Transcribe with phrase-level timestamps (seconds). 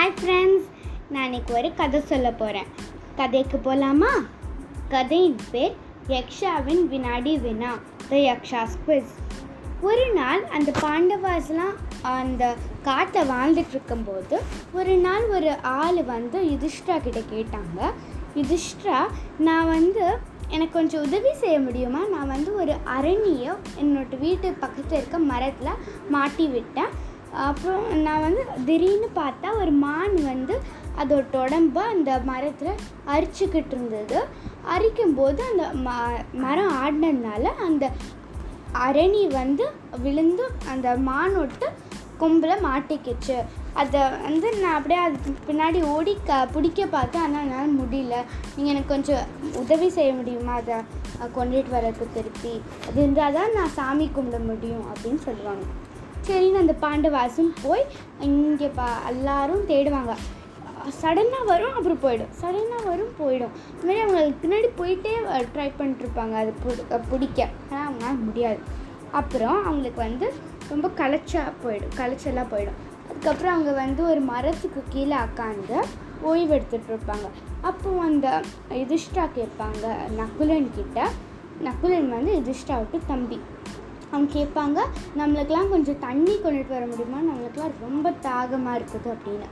[0.00, 0.68] Hi friends
[1.08, 2.68] நான் இன்னைக்கு ஒரு கதை சொல்ல போகிறேன்
[3.16, 4.12] கதைக்கு போகலாமா
[4.88, 5.74] கதையின் பேர்
[6.08, 7.72] யக்ஷாவின் வினாடி வினா
[8.10, 9.12] த யக்ஷாஸ் குவிஸ்
[9.80, 11.74] ஒரு நாள் அந்த பாண்டவாஸ்லாம்
[12.12, 14.38] அந்த காட்டை வாழ்ந்துட்டு இருக்கும்போது
[14.72, 17.80] ஒரு நாள் ஒரு ஆள் வந்து யுதிஷ்டா கிட்ட கேட்டாங்க
[18.36, 18.98] யுதிஷ்டா
[19.38, 20.06] நான் வந்து
[20.48, 22.00] எனக்கு கொஞ்சம் உதவி செய்ய முடியுமா?
[22.06, 26.90] நான் வந்து ஒரு அரணியை என்னோட வீட்டு பக்கத்தில் இருக்க மரத்தில் மாட்டி விட்டேன்.
[27.46, 30.54] அப்புறம் நான் வந்து திடீர்னு பார்த்தா ஒரு மான் வந்து
[31.00, 32.80] அதோட உடம்ப அந்த மரத்தில்
[33.14, 34.18] அரிச்சுக்கிட்டு இருந்தது.
[34.74, 35.90] அரிக்கும்போது அந்த ம
[36.44, 37.90] மரம் ஆடினதுனால அந்த
[38.86, 39.64] அரணி வந்து
[40.04, 41.68] விழுந்து அந்த மானோட்டு
[42.22, 43.36] கொம்பில் மாட்டிக்கிச்சு.
[43.80, 47.22] அதை வந்து நான் அப்படியே அதுக்கு பின்னாடி ஓடி க பிடிக்க பார்த்தேன்.
[47.22, 48.16] ஆனால் என்னால் முடியல.
[48.56, 49.24] நீங்கள் எனக்கு கொஞ்சம்
[49.62, 50.54] உதவி செய்ய முடியுமா?
[50.62, 50.78] அதை
[51.36, 52.54] கொண்டுட்டு வரதுக்கு திருப்பி.
[52.88, 55.66] அது இருந்தால் தான் நான் சாமி கும்பிட முடியும் அப்படின்னு சொல்லுவாங்க.
[56.30, 57.86] சரின்னு அந்த பாண்டவாசும் போய்
[58.20, 60.14] இங்கே பா எல்லாரும் தேடுவாங்க.
[61.02, 62.28] சடனாக வரும் அப்புறம் போயிடும்.
[62.40, 63.48] சடனாக வரும் போயிடும்.
[63.82, 66.32] இதுமாரி அவங்களுக்கு பின்னாடி போயிட்டே ட்ரை பண்ணிட்டுருப்பாங்க.
[66.32, 67.48] அது பிடி- பிடிக்க.
[67.70, 68.58] ஆனால் அவங்களால முடியாது.
[69.12, 70.32] அப்புறம் அவங்களுக்கு வந்து
[70.68, 71.90] ரொம்ப களைச்சா போயிடும்.
[71.96, 72.78] களைச்சலாக போயிடும்.
[73.10, 75.84] அதுக்கப்புறம் அவங்க வந்து ஒரு மரத்துக்கு கீழே உட்காந்து
[76.22, 77.28] ஓய்வு எடுத்துகிட்டு இருப்பாங்க
[77.60, 81.08] அப்போ அந்த யுதிஷ்டா கேட்பாங்க நகுலன் கிட்ட.
[81.64, 83.40] நகுலன் வந்து யுதிஷ்டாவுக்கு தம்பி.
[84.10, 84.78] அவங்க கேட்பாங்க
[85.18, 87.20] நம்மளுக்கெல்லாம் கொஞ்சம் தண்ணி கொண்டுட்டு வர முடியுமா?
[87.28, 89.48] நம்மளுக்கெல்லாம் ரொம்ப தாகமாக இருக்குது அப்படின்னு.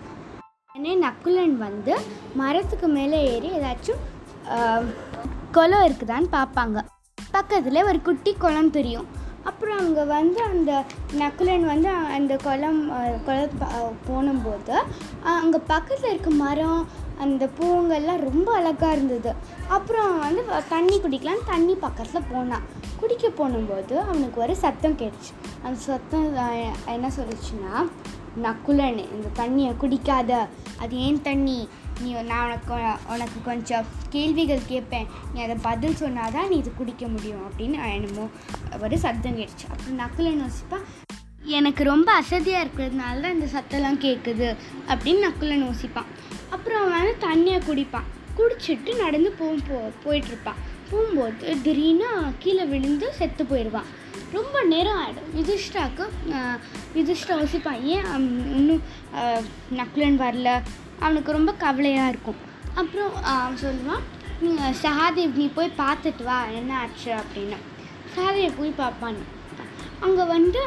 [0.70, 1.94] உடனே நக்குலன் வந்து
[2.40, 4.02] மரத்துக்கு மேலே ஏறி ஏதாச்சும்
[5.56, 6.78] குளம் இருக்குதான்னு பார்ப்பாங்க.
[7.36, 9.08] பக்கத்தில் ஒரு குட்டி குளம் தெரியும்.
[9.48, 10.72] அப்புறம் அங்கே வந்து அந்த
[11.20, 12.80] நக்குலன் வந்து அந்த குளம்
[13.26, 13.54] குளம்
[14.08, 14.74] போனும்போது
[15.36, 16.82] அங்கே பக்கத்தில் இருக்க மரம்
[17.24, 19.32] அந்த பூங்கெல்லாம் ரொம்ப அழகாக இருந்தது.
[19.76, 20.42] அப்புறம் வந்து
[20.74, 22.66] தண்ணி குடிக்கலாம் தண்ணி பக்கத்தில் போனான்
[23.00, 25.32] குடிக்க போனும்போது அவனுக்கு ஒரு சத்தம் கேட்டுச்சு.
[25.62, 26.28] அந்த சத்தம்
[26.94, 27.74] என்ன சொல்லுச்சுன்னா
[28.46, 30.32] நக்குலன்னு இந்த தண்ணியை குடிக்காத.
[30.82, 31.58] அது ஏன் தண்ணி?
[32.02, 32.74] நீ நான் உனக்கு
[33.12, 37.42] உனக்கு கொஞ்சம் கேள்விகள் கேட்பேன் நீ அதை பதில் சொன்னால் தான் நீ இது குடிக்க முடியும்.
[37.46, 38.26] அப்படின்னு என்னமோ
[38.84, 39.66] ஒரு சத்தம் கேட்டுச்சு.
[39.72, 40.80] அப்புறம் நக்குலன் யோசிப்பா
[41.58, 44.48] எனக்கு ரொம்ப அசதியாக இருக்கிறதுனால தான் இந்த சத்தம்லாம் கேட்குது
[44.92, 46.08] அப்படின்னு நக்குலன் யோசிப்பான்.
[46.68, 48.08] அப்புறம் அவன் வந்து தண்ணியை குடிப்பான்.
[48.38, 50.58] குடிச்சிட்டு நடந்து போ போ போயிட்டுருப்பான்.
[50.88, 52.08] போகும்போது திடீர்னு
[52.42, 53.86] கீழே விழுந்து செத்து போயிடுவான்.
[54.34, 56.04] ரொம்ப நேரம் ஆகிடும் யுதிஷ்டாவுக்கு
[56.98, 58.08] யுதிஷ்டா யோசிப்பான் ஏன்
[58.58, 58.82] இன்னும்
[59.78, 60.50] நக்குலன் வரல?
[61.04, 62.40] அவனுக்கு ரொம்ப கவலையாக இருக்கும்.
[62.80, 64.04] அப்புறம் அவன் சொல்லுவான்
[64.42, 64.50] "நீ,
[64.82, 67.10] சகாதேவ் நீ போய் பார்த்துட்டு வா என்ன ஆச்சு?
[67.20, 67.60] அப்படின்னு.
[68.16, 69.22] சகாதேவ் போய் பார்ப்பான்.
[70.00, 70.62] அங்கே வந்து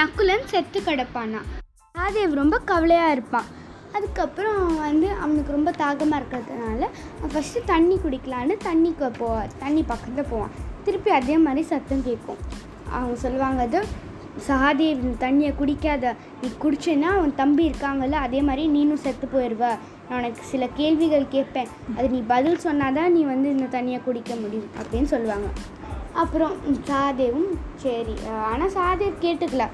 [0.00, 1.42] நக்குலன் செத்து கிடப்பானா?
[1.94, 3.48] சகாதேவ் ரொம்ப கவலையாக இருப்பான்.
[3.96, 6.88] அதுக்கப்புறம் அவன் வந்து அவனுக்கு ரொம்ப தாகமாக இருக்கிறதுனால
[7.32, 10.54] ஃபஸ்ட்டு தண்ணி குடிக்கலான்னு தண்ணிக்கு போ தண்ணி பக்கத்தில் போவான்.
[10.86, 12.42] திருப்பி அதே மாதிரி சத்தம் கேட்கும்.
[12.96, 13.80] அவங்க சொல்லுவாங்க அது
[14.48, 16.14] சகாதேவ் இந்த தண்ணியை குடிக்காத.
[16.40, 19.66] நீ குடிச்சேன்னா அவன் தம்பி இருக்காங்கல்ல அதே மாதிரி நீனும் செத்து போயிடுவ
[20.08, 21.70] நான் உனக்கு சில கேள்விகள் கேட்பேன்.
[21.96, 24.68] அது நீ பதில் சொன்னாதான் நீ வந்து இந்த தண்ணியை குடிக்க முடியும்.
[24.80, 25.48] அப்படின்னு சொல்லுவாங்க.
[26.22, 26.54] அப்புறம்
[26.90, 27.50] சாதேவும்
[27.82, 28.14] சரி.
[28.50, 29.64] ஆனால் சாதேவ் கேட்டுக்கல.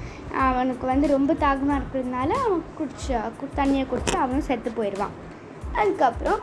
[0.47, 3.13] அவனுக்கு வந்து ரொம்ப தாகமாக இருக்கிறதுனால அவன் குடிச்சு
[3.59, 5.15] தண்ணியை குடிச்சு அவனும் செத்து போயிடுவான்.
[5.81, 6.41] அதுக்கப்புறம்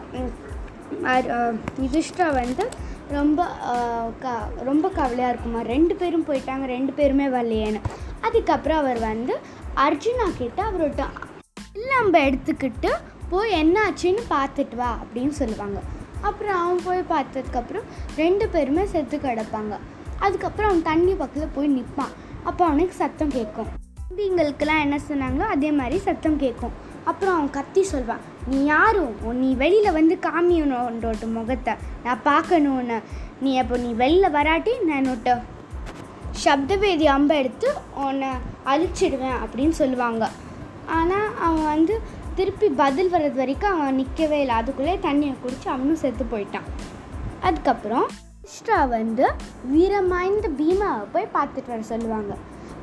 [1.86, 2.64] யுதிஷ்டா வந்து
[3.18, 3.42] ரொம்ப
[4.24, 4.34] க
[4.70, 5.62] ரொம்ப கவலையாக இருக்குமா.
[5.74, 7.82] ரெண்டு பேரும் போயிட்டாங்க ரெண்டு பேருமே வரலையேன்னு.
[8.28, 9.36] அதுக்கப்புறம் அவர் வந்து
[9.86, 11.04] அர்ஜுனா கிட்ட அவரோட
[11.94, 12.92] நம்ம எடுத்துக்கிட்டு
[13.32, 15.80] போய் என்ன ஆச்சுன்னு பார்த்துட்டு வா அப்படின்னு சொல்லுவாங்க.
[16.28, 17.86] அப்புறம் அவன் போய் பார்த்ததுக்கப்புறம்
[18.22, 19.76] ரெண்டு பேருமே செத்து கிடப்பாங்க.
[20.26, 23.70] அதுக்கப்புறம் அவன் தண்ணி பக்கத்தில் போய் நிற்பான் அப்போ அவனுக்கு சத்தம் கேட்கும்.
[24.10, 26.76] தம்பிங்களுக்கெல்லாம் என்ன சொன்னாங்களோ அதே மாதிரி சத்தம் கேட்கும்.
[27.10, 32.98] அப்புறம் அவன் கத்தி சொல்வான் நீ யாரும் நீ வெளியில் வந்து காமியனோட முகத்தை நான் பார்க்கணுன்னு
[33.46, 35.36] நீ அப்போ நீ வெளியில் வராட்டி நான் என்னோட
[36.44, 37.70] சப்தவேதி அம்பை எடுத்து
[38.06, 38.30] உன்னை
[38.72, 40.26] அழிச்சிடுவேன் அப்படின்னு சொல்லுவாங்க.
[40.98, 41.96] ஆனால் அவன் வந்து
[42.40, 44.56] திருப்பி பதில் வர்றது வரைக்கும் அவன் நிற்கவே இல்லை.
[44.60, 46.68] அதுக்குள்ளே தண்ணியை குடித்து அவனும் செத்து போயிட்டான்.
[47.48, 48.06] அதுக்கப்புறம்
[48.50, 49.26] இஷ்டா வந்து
[49.72, 52.34] வீரமாய்ந்த பீமாவை போய் பார்த்துட்டு வர சொல்லுவாங்க.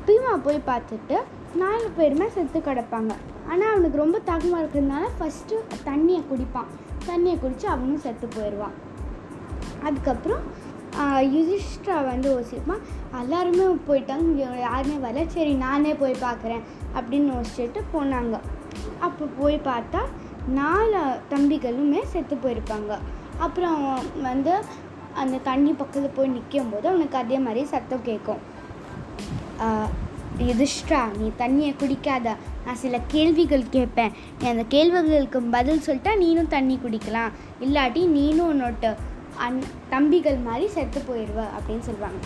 [0.07, 1.17] பீமா போய் பார்த்துட்டு
[1.61, 3.13] நாலு பேருமே செத்து கிடப்பாங்க.
[3.51, 6.69] ஆனால் அவனுக்கு ரொம்ப தகுமா இருக்கிறதுனால ஃபஸ்ட்டு தண்ணியை குடிப்பான்.
[7.09, 8.77] தண்ணியை குடித்து அவனும் செத்து போயிடுவான்.
[9.83, 10.43] அதுக்கப்புறம்
[11.05, 12.83] யுதிஷ்டா வந்து யோசிப்பான்
[13.21, 14.19] எல்லாருமே போயிட்டாங்க.
[14.19, 15.27] இங்கே யாருமே வரல.
[15.27, 16.63] சரி நானே போய் பார்க்குறேன்
[16.95, 18.39] அப்படின்னு யோசிச்சுட்டு போனாங்க.
[18.99, 20.01] அப்போ போய் பார்த்தா
[20.47, 20.99] நாலு
[21.29, 22.97] தம்பிகளுமே செத்து போயிருப்பாங்க.
[23.37, 24.63] அப்புறம் வந்து
[25.13, 28.41] அந்த தண்ணி பக்கத்தில் போய் நிற்கும் போது அவனுக்கு அதே மாதிரி சத்தம் கேட்கும்.
[29.59, 29.89] ஆஹ்,
[30.37, 32.35] யுதிஷ்டா நீ தண்ணியை குடிக்காத.
[32.65, 34.11] நான் சில கேள்விகள் கேட்பேன்.
[34.41, 37.31] நீ அந்த கேள்விகளுக்கு பதில் சொல்லிட்டா நீனும் தண்ணி குடிக்கலாம்.
[37.59, 38.95] இல்லாட்டி நீனும் உன்னோட்ட
[39.45, 42.19] அன் தம்பிகள் மாதிரி செத்து போயிடுவ அப்படின்னு சொல்லுவாங்க.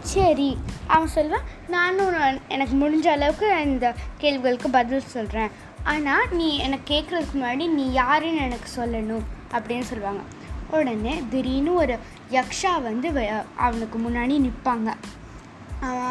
[0.00, 2.14] சரி அவன் சொல்லுவான் நானும்
[2.48, 5.50] எனக்கு முடிஞ்ச அளவுக்கு இந்த கேள்விகளுக்கு பதில் சொல்கிறேன்
[5.84, 10.22] ஆனால் நீ எனக்கு கேட்குறதுக்கு முன்னாடி நீ யாருன்னு எனக்கு சொல்லணும் அப்படின்னு சொல்லுவாங்க.
[10.70, 11.96] உடனே திடீர்னு ஒரு
[12.30, 13.08] யக்ஷா வந்து
[13.56, 14.94] அவனுக்கு முன்னாடி நிற்பாங்க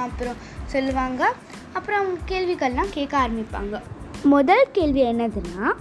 [0.03, 1.33] அப்புறம் சொல்லுவாங்க
[1.73, 3.81] அப்புறம் அவங்க கேள்விகள்லாம் கேட்க ஆரம்பிப்பாங்க.
[4.23, 5.71] முதல் கேள்வி என்னதுன்னா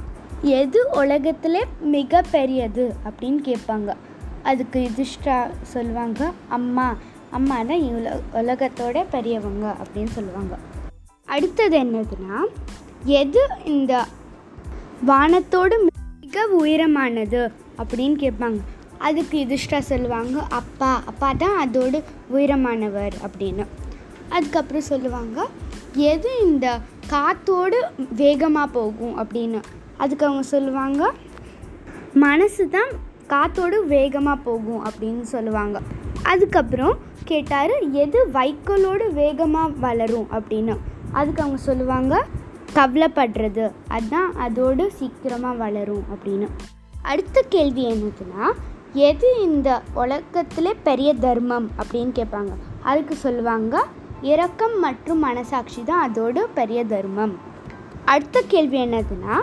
[0.42, 1.62] எது உலகத்திலே
[1.92, 2.84] மிகப்பெரியது?
[3.08, 3.90] அப்படின்னு கேட்பாங்க.
[4.42, 6.96] அதுக்கு யுதிஷ்டா சொல்லுவாங்க அம்மா
[7.30, 10.58] அம்மா தான் உல உலகத்தோட பெரியவங்க அப்படின்னு சொல்லுவாங்க.
[11.24, 12.44] அடுத்தது என்னதுன்னா
[13.04, 14.04] எது இந்த
[15.06, 15.88] வானத்தோடு
[16.20, 17.52] மிக உயரமானது?
[17.78, 18.58] அப்படின்னு கேட்பாங்க.
[18.98, 22.02] அதுக்கு யுதிஷ்டா சொல்லுவாங்க அப்பா அப்பா தான் அதோடு
[22.32, 23.66] உயரமானவர் அப்படின்னு.
[24.28, 25.48] அதுக்கப்புறம் சொல்லுவாங்க
[25.94, 27.84] எது இந்த காத்தோடு
[28.16, 29.18] வேகமாக போகும்?
[29.18, 29.62] அப்படின்னு.
[29.96, 31.12] அதுக்கு அவங்க சொல்லுவாங்க
[32.14, 35.80] மனசு தான் காத்தோடு வேகமாக போகும் அப்படின்னு சொல்லுவாங்க.
[36.22, 40.26] அதுக்கப்புறம் கேட்டார் எது வைக்கோலோடு வேகமாக வளரும்?
[40.32, 40.78] அப்படின்னு.
[41.12, 42.26] அதுக்கு அவங்க சொல்லுவாங்க
[42.74, 43.70] கவலைப்படுறது.
[43.88, 46.04] அதுதான் அதோடு சீக்கிரமாக வளரும்.
[46.12, 46.48] அப்படின்னு.
[47.02, 48.50] அடுத்த கேள்வி என்னதுன்னா
[48.92, 51.70] எது இந்த உலகத்தில் பெரிய தர்மம்?
[51.78, 52.52] அப்படின்னு கேட்பாங்க.
[52.82, 53.86] அதுக்கு சொல்லுவாங்க
[54.22, 57.38] இரக்கம் மற்றும் மனசாட்சி தான் அதோட பெரிய தர்மம்.
[58.04, 59.40] அடுத்த கேள்வி என்னதுன்னா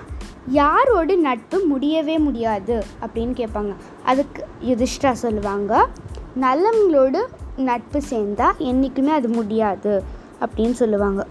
[0.53, 3.75] யாரோடு நட்பு முடியவே முடியாது அப்படின்னு கேட்பாங்க.
[4.03, 5.87] அதுக்கு யுதிஷ்டா சொல்லுவாங்க
[6.39, 7.17] நல்லவங்களோடு
[7.57, 10.03] நட்பு சேர்ந்தால் என்றைக்குமே அது முடியாது
[10.41, 11.27] அப்படின்னு சொல்லுவாங்க.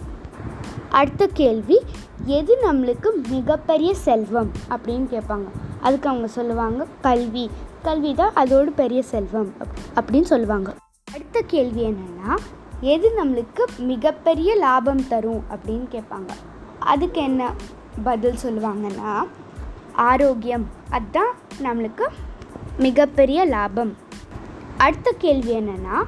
[0.90, 1.82] அடுத்த கேள்வி
[2.24, 4.50] எது நம்மளுக்கு மிகப்பெரிய செல்வம்?
[4.70, 5.44] அப்படின்னு கேட்பாங்க.
[5.80, 7.50] அதுக்கு அவங்க சொல்லுவாங்க கல்வி.
[7.82, 9.52] கல்வி தான் அதோடு பெரிய செல்வம்
[9.94, 10.74] அப்படின்னு சொல்லுவாங்க.
[11.12, 12.34] அடுத்த கேள்வி என்னென்னா
[12.80, 15.42] எது நம்மளுக்கு மிகப்பெரிய லாபம் தரும்?
[15.50, 16.28] அப்படின்னு கேட்பாங்க.
[16.78, 17.52] அதுக்கு என்ன
[18.04, 19.26] பதில் சொல்லுவாங்கன்னா
[19.92, 20.68] ஆரோக்கியம்.
[20.90, 22.06] அதுதான் நம்மளுக்கு
[22.78, 23.96] மிகப்பெரிய லாபம்.
[24.76, 26.04] அடுத்த கேள்வி என்னென்னா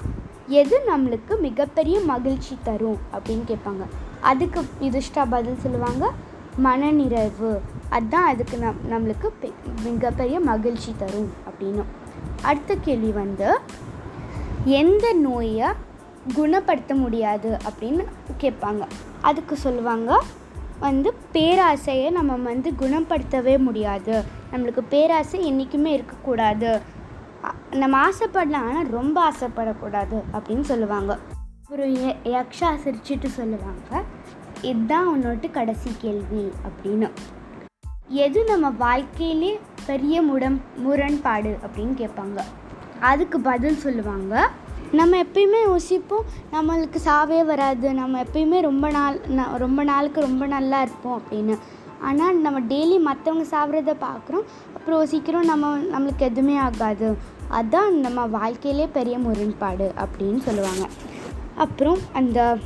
[0.46, 3.84] எது நம்மளுக்கு மிகப்பெரிய மகிழ்ச்சி தரும் அப்படின்னு கேட்பாங்க.
[4.20, 6.12] அதுக்கு யுதிஷ்டா பதில் சொல்லுவாங்க
[6.56, 7.60] மனநிறைவு.
[7.90, 9.52] அதுதான் அதுக்கு நம் நம்மளுக்கு பெ-
[9.82, 11.84] மிகப்பெரிய மகிழ்ச்சி தரும் அப்படின்னு.
[12.42, 13.58] அடுத்த கேள்வி வந்து
[14.64, 15.68] எந்த நோயை
[16.34, 18.04] குணப்படுத்த முடியாது அப்படின்னு
[18.40, 18.86] கேட்பாங்க.
[19.20, 20.22] அதுக்கு சொல்லுவாங்க
[20.80, 24.24] வந்து பேராசையை நம்ம வந்து குணப்படுத்தவே முடியாது.
[24.52, 26.80] நம்மளுக்கு பேராசை என்றைக்குமே இருக்கக்கூடாது.
[27.70, 31.18] நம்ம ஆசைப்படலாம் ஆனால் ரொம்ப ஆசைப்படக்கூடாது அப்படின்னு சொல்லுவாங்க.
[31.70, 34.02] ஒரு ய- யக்ஷா சிரிச்சுட்டு சொல்லுவாங்க.
[34.62, 37.10] இதுதான் உன்னோட்டு கடைசி கேள்வி அப்படின்னு.
[38.08, 42.40] எது நம்ம வாழ்க்கையிலே பெரிய முடம் முரண்பாடு அப்படின்னு கேட்பாங்க.
[43.00, 44.50] அதுக்கு பதில் சொல்லுவாங்க.
[44.92, 50.82] நம்ம எப்பயுமே யோசிப்போம் நம்மளுக்கு சாவே வராது நம்ம எப்பயுமே ரொம்ப நாள் ந- ரொம்ப நாளுக்கு ரொம்ப நல்லா
[50.82, 51.58] இருப்போம் அப்படின்னு.
[52.00, 57.16] ஆனால் நம்ம டெய்லி மற்றவங்க சாப்பிட்றத பார்க்குறோம் அப்புறம் யோசிக்கிறோம் நம்ம நம்மளுக்கு எதுவுமே ஆகாது.
[57.48, 60.88] அதுதான் நம்ம வாழ்க்கையிலே பெரிய முரண்பாடு அப்படின்னு சொல்லுவாங்க.
[61.54, 62.58] அப்புறம் அந்த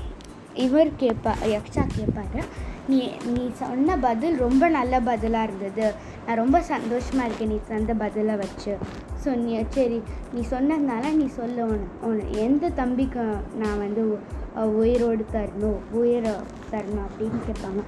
[0.55, 2.43] இவர் கேட்பா யக்ஷா கேட்பாரு
[2.88, 5.94] நீ நீ சொன்ன பதில் ரொம்ப நல்ல பதிலாக இருந்தது.
[6.26, 8.76] நான் ரொம்ப சந்தோஷமாக இருக்கேன் நீ சொந்த பதிலை வச்சு.
[9.25, 10.02] ஸோ நீ சரி
[10.32, 11.67] நீ சொன்னதுனால நீ சொல்ல.
[12.00, 13.25] உன் எந்த தம்பிக்கு
[13.55, 14.19] நான் வந்து
[14.81, 16.32] உயிரோடு தரணும் உயிரை
[16.73, 17.82] தரணும் அப்படின்னு கேட்பாங்க.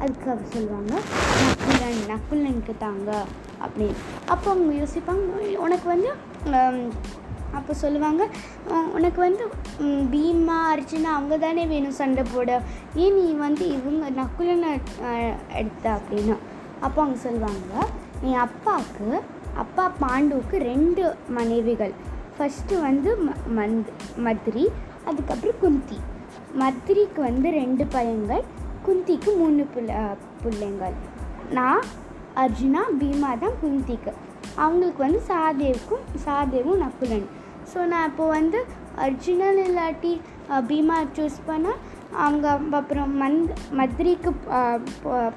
[0.00, 0.94] அதுக்கு அவர் சொல்லுவாங்க
[1.42, 3.24] நக்குலன் நக்குலனுக்கு தாங்க
[3.64, 3.96] அப்படின்னு.
[4.26, 6.10] அப்போ அவங்க யோசிப்பாங்க உனக்கு வந்து
[7.56, 8.22] அப்போ சொல்லுவாங்க
[8.96, 9.44] உனக்கு வந்து
[10.12, 12.50] பீமா அர்ஜுனா அவங்க தானே வேணும் சண்டை போட.
[12.94, 14.70] ஏன் நீ வந்து இவங்க நக்குலனை
[15.60, 15.84] எடுத்த?
[15.98, 16.36] அப்படின்னா
[16.86, 17.86] அப்போ அவங்க சொல்லுவாங்க
[18.28, 19.08] என் அப்பாவுக்கு
[19.62, 21.04] அப்பா பாண்டுவுக்கு ரெண்டு
[21.38, 21.94] மனைவிகள்.
[22.36, 23.90] ஃபஸ்ட்டு வந்து ம மந்த்
[24.26, 24.64] மத்ரி
[25.04, 25.98] அதுக்கப்புறம் குந்தி.
[26.62, 28.44] மத்ரிக்கு வந்து ரெண்டு பையங்கள்
[28.86, 29.96] குந்திக்கு மூணு பிள்ளை
[30.42, 30.96] பிள்ளைங்கள்.
[31.56, 31.82] நான்
[32.42, 34.12] அர்ஜுனா பீமா தான் குந்திக்கு.
[34.64, 37.28] அவங்களுக்கு வந்து சாதேவுக்கும் சாதேவும் நக்குலன்.
[37.72, 38.58] ஸோ நான் இப்போ வந்து
[39.06, 40.12] அர்ஜினல் இல்லாட்டி
[40.68, 41.80] பீமா சூஸ் பண்ணால்
[42.24, 42.46] அவங்க
[42.80, 44.30] அப்புறம் மந்த் மதுரைக்கு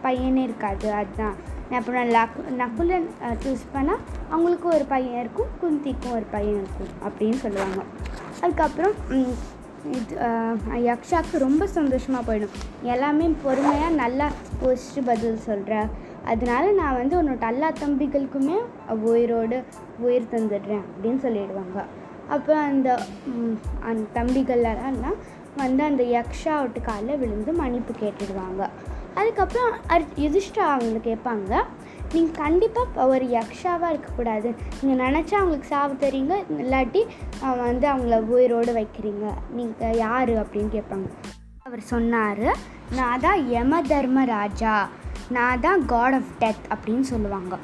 [0.05, 1.35] பையனே இருக்காது அதுதான்.
[1.69, 3.07] நான் அப்புறம் லக் நகுலன்
[3.43, 7.81] சூஸ் பண்ணால் அவங்களுக்கும் ஒரு பையன் இருக்கும் குந்திக்கும் ஒரு பையன் இருக்கும் அப்படின்னு சொல்லுவாங்க.
[8.43, 8.95] அதுக்கப்புறம்
[9.97, 12.55] இது யக்ஷாவுக்கு யக்ஷாக்கு ரொம்ப சந்தோஷமாக போயிடும்.
[12.93, 14.27] எல்லாமே பொறுமையாக நல்லா
[14.65, 15.75] யோசிச்சு பதில் சொல்கிற
[16.31, 18.57] அதனால நான் வந்து உன்னோட எல்லா தம்பிகளுக்குமே
[19.11, 19.57] உயிரோடு
[20.05, 21.79] உயிர் தந்துடுறேன் அப்படின்னு சொல்லிடுவாங்க.
[22.35, 22.89] அப்போ அந்த
[23.89, 25.19] அந்த தம்பிகள்லாம்
[25.61, 28.61] வந்து அந்த யக்ஷாவோட காலில் விழுந்து மன்னிப்பு கேட்டுடுவாங்க.
[29.19, 31.53] அதுக்கப்புறம் அர் யுதிஷ்டா அவங்களை கேட்பாங்க
[32.13, 34.49] நீங்கள் கண்டிப்பாக ஒரு யக்ஷாவாக இருக்கக்கூடாது.
[34.81, 37.01] நீங்கள் நினச்சா அவங்களுக்கு சாவு தரீங்க இல்லாட்டி
[37.65, 39.25] வந்து அவங்கள உயிரோடு வைக்கிறீங்க.
[39.57, 40.31] நீங்கள் யார்?
[40.43, 41.09] அப்படின்னு கேட்பாங்க.
[41.67, 42.47] அவர் சொன்னார்
[42.99, 44.73] நான் தான் யம தர்ம ராஜா.
[45.37, 47.55] நான் தான் காட் ஆஃப் டெத் அப்படின்னு சொல்லுவாங்க.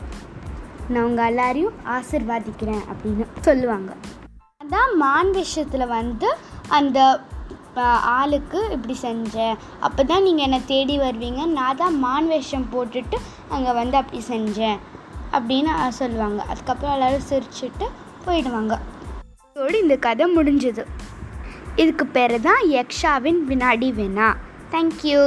[0.93, 3.91] நான் உங்கள் எல்லாரையும் ஆசிர்வாதிக்கிறேன் அப்படின்னு சொல்லுவாங்க.
[4.75, 6.29] தான் மான் விஷயத்தில் வந்து
[6.77, 6.99] அந்த
[8.17, 9.57] ஆளுக்கு இப்படி செஞ்சேன்.
[9.85, 11.41] அப்போ தான் நீங்கள் என்னை தேடி வருவீங்க.
[11.57, 13.17] நான் தான் மான் வேஷம் போட்டுட்டு
[13.55, 14.79] அங்கே வந்து அப்படி செஞ்சேன்.
[15.35, 16.39] அப்படின்னு சொல்லுவாங்க.
[16.51, 17.87] அதுக்கப்புறம் எல்லோரும் சிரிச்சுட்டு
[18.25, 18.75] போயிடுவாங்க.
[19.51, 20.85] இதோடு இந்த கதை முடிஞ்சது.
[21.83, 24.29] இதுக்கு பேர் தான் யக்ஷாவின் வினாடி வேணா
[24.71, 25.21] தேங்க்யூ